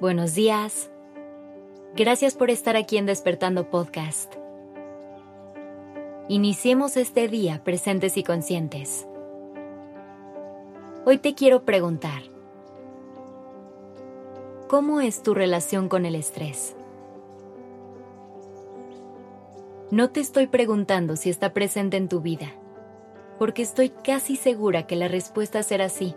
buenos 0.00 0.34
días. 0.34 0.90
Gracias 1.94 2.34
por 2.34 2.48
estar 2.50 2.74
aquí 2.74 2.96
en 2.96 3.04
Despertando 3.04 3.68
Podcast. 3.68 4.34
Iniciemos 6.28 6.96
este 6.96 7.28
día 7.28 7.62
presentes 7.64 8.16
y 8.16 8.22
conscientes. 8.22 9.06
Hoy 11.04 11.18
te 11.18 11.34
quiero 11.34 11.64
preguntar, 11.64 12.22
¿cómo 14.68 15.00
es 15.00 15.22
tu 15.22 15.34
relación 15.34 15.88
con 15.88 16.06
el 16.06 16.14
estrés? 16.14 16.76
No 19.90 20.10
te 20.10 20.20
estoy 20.20 20.46
preguntando 20.46 21.16
si 21.16 21.28
está 21.28 21.52
presente 21.52 21.98
en 21.98 22.08
tu 22.08 22.20
vida, 22.20 22.52
porque 23.38 23.62
estoy 23.62 23.90
casi 23.90 24.36
segura 24.36 24.86
que 24.86 24.96
la 24.96 25.08
respuesta 25.08 25.62
será 25.62 25.88
sí. 25.88 26.14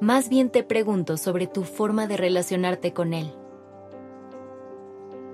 Más 0.00 0.28
bien 0.28 0.50
te 0.50 0.62
pregunto 0.62 1.16
sobre 1.16 1.46
tu 1.46 1.62
forma 1.62 2.06
de 2.06 2.18
relacionarte 2.18 2.92
con 2.92 3.14
Él. 3.14 3.32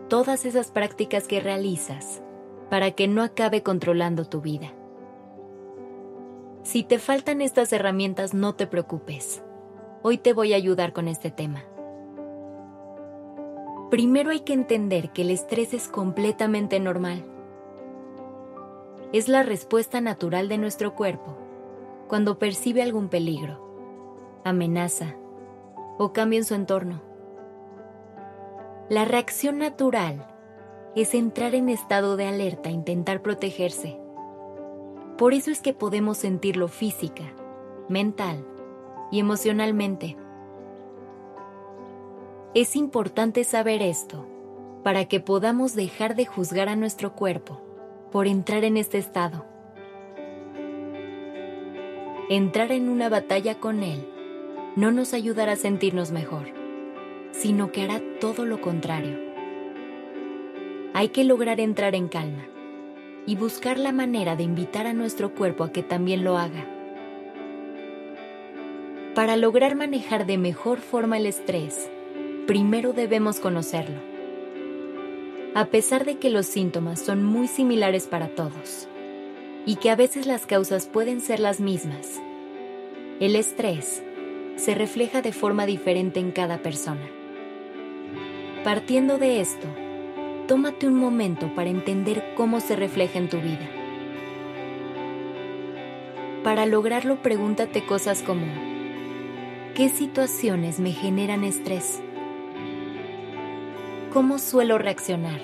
Todas 0.08 0.44
esas 0.44 0.70
prácticas 0.70 1.26
que 1.26 1.40
realizas 1.40 2.22
para 2.70 2.92
que 2.92 3.08
no 3.08 3.24
acabe 3.24 3.64
controlando 3.64 4.24
tu 4.24 4.40
vida. 4.40 4.72
Si 6.62 6.84
te 6.84 7.00
faltan 7.00 7.40
estas 7.40 7.72
herramientas, 7.72 8.34
no 8.34 8.54
te 8.54 8.68
preocupes. 8.68 9.42
Hoy 10.02 10.18
te 10.18 10.32
voy 10.32 10.52
a 10.52 10.56
ayudar 10.56 10.92
con 10.92 11.08
este 11.08 11.32
tema. 11.32 11.64
Primero 13.90 14.30
hay 14.30 14.40
que 14.40 14.52
entender 14.52 15.10
que 15.10 15.22
el 15.22 15.30
estrés 15.30 15.74
es 15.74 15.88
completamente 15.88 16.78
normal. 16.78 17.24
Es 19.12 19.28
la 19.28 19.42
respuesta 19.42 20.00
natural 20.00 20.48
de 20.48 20.58
nuestro 20.58 20.94
cuerpo 20.94 21.36
cuando 22.06 22.38
percibe 22.38 22.80
algún 22.82 23.08
peligro 23.08 23.71
amenaza 24.44 25.16
o 25.98 26.12
cambio 26.12 26.38
en 26.38 26.44
su 26.44 26.54
entorno. 26.54 27.02
La 28.88 29.04
reacción 29.04 29.58
natural 29.58 30.26
es 30.94 31.14
entrar 31.14 31.54
en 31.54 31.68
estado 31.68 32.16
de 32.16 32.26
alerta 32.26 32.68
e 32.68 32.72
intentar 32.72 33.22
protegerse. 33.22 33.98
Por 35.16 35.34
eso 35.34 35.50
es 35.50 35.60
que 35.60 35.72
podemos 35.72 36.18
sentirlo 36.18 36.68
física, 36.68 37.24
mental 37.88 38.44
y 39.10 39.20
emocionalmente. 39.20 40.16
Es 42.54 42.76
importante 42.76 43.44
saber 43.44 43.80
esto 43.80 44.26
para 44.82 45.06
que 45.06 45.20
podamos 45.20 45.74
dejar 45.74 46.16
de 46.16 46.26
juzgar 46.26 46.68
a 46.68 46.76
nuestro 46.76 47.14
cuerpo 47.14 47.60
por 48.10 48.26
entrar 48.26 48.64
en 48.64 48.76
este 48.76 48.98
estado. 48.98 49.46
Entrar 52.28 52.72
en 52.72 52.88
una 52.88 53.08
batalla 53.08 53.58
con 53.58 53.82
él 53.82 54.11
no 54.74 54.90
nos 54.90 55.12
ayudará 55.12 55.52
a 55.52 55.56
sentirnos 55.56 56.12
mejor, 56.12 56.46
sino 57.32 57.72
que 57.72 57.82
hará 57.82 58.00
todo 58.20 58.46
lo 58.46 58.60
contrario. 58.60 59.18
Hay 60.94 61.08
que 61.08 61.24
lograr 61.24 61.60
entrar 61.60 61.94
en 61.94 62.08
calma 62.08 62.46
y 63.26 63.36
buscar 63.36 63.78
la 63.78 63.92
manera 63.92 64.34
de 64.34 64.44
invitar 64.44 64.86
a 64.86 64.94
nuestro 64.94 65.34
cuerpo 65.34 65.64
a 65.64 65.72
que 65.72 65.82
también 65.82 66.24
lo 66.24 66.38
haga. 66.38 66.66
Para 69.14 69.36
lograr 69.36 69.76
manejar 69.76 70.24
de 70.24 70.38
mejor 70.38 70.78
forma 70.78 71.18
el 71.18 71.26
estrés, 71.26 71.90
primero 72.46 72.94
debemos 72.94 73.40
conocerlo. 73.40 74.00
A 75.54 75.66
pesar 75.66 76.06
de 76.06 76.16
que 76.16 76.30
los 76.30 76.46
síntomas 76.46 76.98
son 76.98 77.22
muy 77.22 77.46
similares 77.46 78.06
para 78.06 78.28
todos 78.28 78.88
y 79.66 79.76
que 79.76 79.90
a 79.90 79.96
veces 79.96 80.26
las 80.26 80.46
causas 80.46 80.86
pueden 80.86 81.20
ser 81.20 81.40
las 81.40 81.60
mismas, 81.60 82.22
el 83.20 83.36
estrés 83.36 84.02
se 84.56 84.74
refleja 84.74 85.22
de 85.22 85.32
forma 85.32 85.66
diferente 85.66 86.20
en 86.20 86.30
cada 86.30 86.58
persona. 86.58 87.08
Partiendo 88.64 89.18
de 89.18 89.40
esto, 89.40 89.66
tómate 90.46 90.86
un 90.86 90.94
momento 90.94 91.52
para 91.54 91.70
entender 91.70 92.34
cómo 92.36 92.60
se 92.60 92.76
refleja 92.76 93.18
en 93.18 93.28
tu 93.28 93.38
vida. 93.38 93.68
Para 96.44 96.66
lograrlo, 96.66 97.22
pregúntate 97.22 97.84
cosas 97.84 98.22
como, 98.22 98.46
¿qué 99.74 99.88
situaciones 99.88 100.80
me 100.80 100.92
generan 100.92 101.44
estrés? 101.44 102.00
¿Cómo 104.12 104.38
suelo 104.38 104.78
reaccionar? 104.78 105.40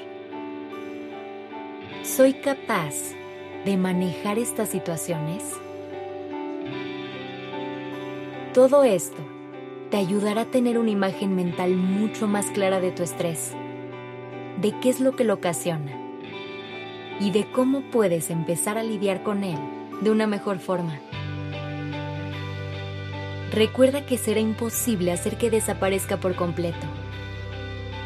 ¿Soy 2.02 2.34
capaz 2.34 2.94
de 3.64 3.76
manejar 3.76 4.38
estas 4.38 4.68
situaciones? 4.68 5.42
Todo 8.54 8.82
esto 8.82 9.18
te 9.90 9.98
ayudará 9.98 10.42
a 10.42 10.46
tener 10.46 10.78
una 10.78 10.90
imagen 10.90 11.36
mental 11.36 11.76
mucho 11.76 12.26
más 12.26 12.46
clara 12.46 12.80
de 12.80 12.90
tu 12.90 13.02
estrés, 13.02 13.52
de 14.58 14.72
qué 14.80 14.88
es 14.88 15.00
lo 15.00 15.14
que 15.14 15.24
lo 15.24 15.34
ocasiona 15.34 15.92
y 17.20 17.30
de 17.30 17.50
cómo 17.52 17.82
puedes 17.90 18.30
empezar 18.30 18.78
a 18.78 18.82
lidiar 18.82 19.22
con 19.22 19.44
él 19.44 19.58
de 20.00 20.10
una 20.10 20.26
mejor 20.26 20.60
forma. 20.60 20.98
Recuerda 23.52 24.06
que 24.06 24.16
será 24.16 24.40
imposible 24.40 25.12
hacer 25.12 25.36
que 25.36 25.50
desaparezca 25.50 26.16
por 26.16 26.34
completo. 26.34 26.86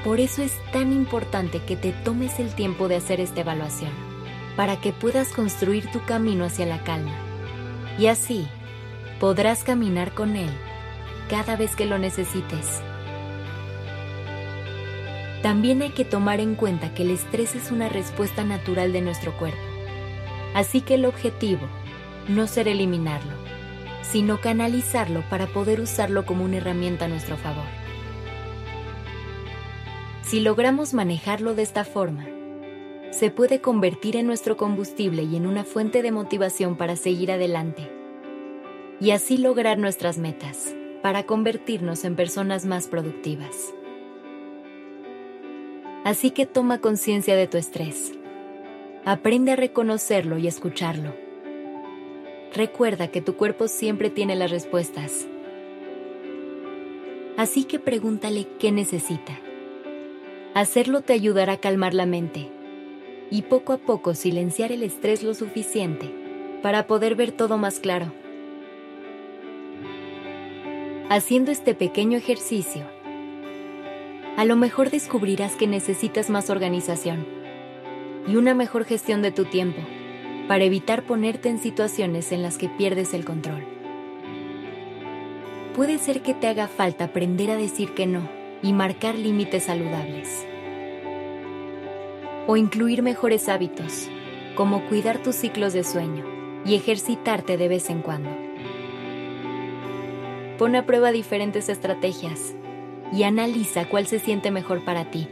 Por 0.05 0.19
eso 0.19 0.43
es 0.43 0.53
tan 0.73 0.93
importante 0.93 1.61
que 1.61 1.77
te 1.77 1.93
tomes 1.93 2.41
el 2.41 2.53
tiempo 2.55 2.89
de 2.89 2.97
hacer 2.97 3.21
esta 3.21 3.43
evaluación, 3.43 3.93
para 4.57 4.81
que 4.81 4.93
puedas 4.93 5.29
construir 5.29 5.89
tu 5.93 6.03
camino 6.05 6.45
hacia 6.45 6.67
la 6.67 6.83
calma. 6.83 7.15
Y 7.97 8.07
así, 8.07 8.49
podrás 9.23 9.63
caminar 9.63 10.15
con 10.15 10.35
Él 10.35 10.51
cada 11.31 11.55
vez 11.55 11.77
que 11.77 11.87
lo 11.87 11.97
necesites. 11.97 12.81
También 15.43 15.81
hay 15.81 15.91
que 15.91 16.05
tomar 16.05 16.41
en 16.41 16.57
cuenta 16.57 16.93
que 16.93 17.05
el 17.05 17.13
estrés 17.13 17.55
es 17.55 17.71
una 17.71 17.89
respuesta 17.89 18.43
natural 18.43 18.93
de 18.93 19.01
nuestro 19.01 19.31
cuerpo. 19.39 19.63
Así 20.55 20.81
que 20.81 20.95
el 20.95 21.05
objetivo 21.05 21.69
no 22.27 22.49
será 22.49 22.73
eliminarlo, 22.73 23.31
sino 24.03 24.41
canalizarlo 24.41 25.23
para 25.31 25.47
poder 25.47 25.81
usarlo 25.81 26.27
como 26.27 26.45
una 26.45 26.57
herramienta 26.57 27.05
a 27.05 27.09
nuestro 27.09 27.37
favor. 27.37 27.69
Si 30.23 30.41
logramos 30.41 30.95
manejarlo 30.95 31.55
de 31.55 31.63
esta 31.63 31.85
forma, 31.85 32.27
se 33.13 33.31
puede 33.31 33.61
convertir 33.61 34.17
en 34.17 34.27
nuestro 34.27 34.57
combustible 34.57 35.23
y 35.23 35.37
en 35.37 35.47
una 35.47 35.63
fuente 35.63 36.03
de 36.03 36.11
motivación 36.11 36.77
para 36.77 36.97
seguir 36.97 37.31
adelante 37.31 38.02
y 39.03 39.11
así 39.11 39.37
lograr 39.37 39.79
nuestras 39.79 40.17
metas 40.17 40.77
para 41.03 41.25
convertirnos 41.25 42.05
en 42.05 42.15
personas 42.15 42.65
más 42.67 42.87
productivas. 42.87 43.75
Así 46.05 46.31
que 46.31 46.47
toma 46.47 46.79
conciencia 46.79 47.35
de 47.35 47.49
tu 47.49 47.59
estrés. 47.59 48.13
Aprende 49.05 49.51
a 49.51 49.57
reconocerlo 49.57 50.39
y 50.39 50.47
escucharlo. 50.47 51.17
Recuerda 52.55 53.09
que 53.09 53.21
tu 53.21 53.35
cuerpo 53.37 53.67
siempre 53.67 54.09
tiene 54.09 54.37
las 54.37 54.53
respuestas. 54.53 55.27
Así 57.37 57.65
que 57.65 57.81
pregúntale 57.81 58.47
qué 58.61 58.71
necesita. 58.71 59.37
Hacerlo 60.55 61.01
te 61.01 61.13
ayudará 61.13 61.55
a 61.55 61.61
calmar 61.61 61.93
la 61.93 62.07
mente 62.07 62.51
y 63.33 63.43
poco 63.43 63.73
a 63.73 63.79
poco 63.79 64.15
silenciar 64.15 64.71
el 64.71 64.85
estrés 64.85 65.25
lo 65.25 65.35
suficiente 65.35 66.09
para 66.63 66.87
poder 66.87 67.17
ver 67.17 67.33
todo 67.33 67.59
más 67.59 67.81
claro. 67.81 68.22
Haciendo 71.15 71.51
este 71.51 71.75
pequeño 71.75 72.17
ejercicio, 72.17 72.87
a 74.39 74.47
lo 74.47 74.57
mejor 74.57 74.89
descubrirás 74.89 75.57
que 75.57 75.67
necesitas 75.67 76.31
más 76.31 76.49
organización 76.49 77.27
y 78.27 78.37
una 78.37 78.55
mejor 78.55 78.87
gestión 78.87 79.21
de 79.21 79.31
tu 79.31 79.45
tiempo 79.45 79.83
para 80.49 80.65
evitar 80.65 81.03
ponerte 81.03 81.51
en 81.51 81.59
situaciones 81.59 82.33
en 82.33 82.41
las 82.41 82.57
que 82.57 82.71
pierdes 82.71 83.13
el 83.13 83.27
control. 83.27 83.63
Puede 85.77 85.99
ser 85.99 86.23
que 86.23 86.33
te 86.33 86.47
haga 86.47 86.67
falta 86.67 87.05
aprender 87.05 87.51
a 87.51 87.59
decir 87.59 87.93
que 87.93 88.07
no 88.07 88.27
y 88.63 88.73
marcar 88.73 89.15
límites 89.15 89.65
saludables. 89.65 90.47
O 92.47 92.57
incluir 92.57 93.03
mejores 93.03 93.51
hábitos, 93.51 94.09
como 94.55 94.89
cuidar 94.89 95.23
tus 95.23 95.37
ciclos 95.37 95.75
de 95.75 95.85
sueño 95.85 96.25
y 96.65 96.75
ejercitarte 96.75 97.59
de 97.59 97.69
vez 97.69 97.91
en 97.91 98.01
cuando. 98.01 98.52
Pon 100.59 100.77
a 100.77 100.87
prueba 100.87 101.13
diferentes 101.13 101.69
estrategias 101.69 102.55
y 103.13 103.25
analiza 103.25 103.89
cuál 103.89 104.07
se 104.07 104.19
siente 104.19 104.51
mejor 104.51 104.85
para 104.85 105.11
ti. 105.11 105.29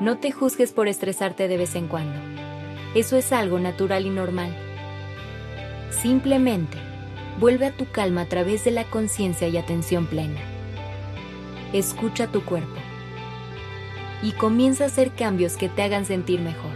No 0.00 0.18
te 0.18 0.32
juzgues 0.32 0.72
por 0.72 0.88
estresarte 0.88 1.48
de 1.48 1.56
vez 1.56 1.74
en 1.74 1.86
cuando. 1.86 2.18
Eso 2.94 3.16
es 3.16 3.32
algo 3.32 3.58
natural 3.58 4.06
y 4.06 4.10
normal. 4.10 4.54
Simplemente 5.90 6.78
vuelve 7.38 7.66
a 7.66 7.76
tu 7.76 7.86
calma 7.90 8.22
a 8.22 8.26
través 8.26 8.64
de 8.64 8.70
la 8.70 8.84
conciencia 8.84 9.48
y 9.48 9.56
atención 9.56 10.06
plena. 10.06 10.40
Escucha 11.72 12.26
tu 12.28 12.44
cuerpo 12.44 12.80
y 14.22 14.32
comienza 14.32 14.84
a 14.84 14.86
hacer 14.86 15.12
cambios 15.12 15.56
que 15.56 15.68
te 15.68 15.82
hagan 15.82 16.06
sentir 16.06 16.40
mejor. 16.40 16.72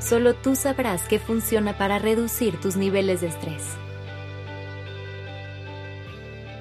Solo 0.00 0.34
tú 0.34 0.56
sabrás 0.56 1.08
qué 1.08 1.18
funciona 1.18 1.78
para 1.78 1.98
reducir 1.98 2.60
tus 2.60 2.76
niveles 2.76 3.20
de 3.20 3.28
estrés. 3.28 3.62